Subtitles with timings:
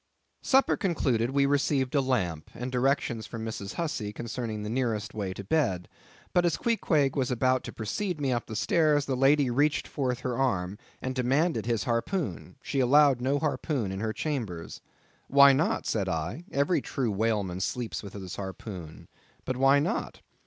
[0.41, 3.73] Supper concluded, we received a lamp, and directions from Mrs.
[3.75, 5.87] Hussey concerning the nearest way to bed;
[6.33, 10.21] but, as Queequeg was about to precede me up the stairs, the lady reached forth
[10.21, 14.81] her arm, and demanded his harpoon; she allowed no harpoon in her chambers.
[15.27, 20.21] "Why not?" said I; "every true whaleman sleeps with his harpoon—but why not?"